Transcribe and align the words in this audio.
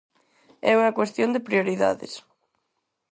É 0.69 0.71
unha 0.79 0.95
cuestión 0.99 1.29
de 1.31 1.45
prioridades. 1.47 2.13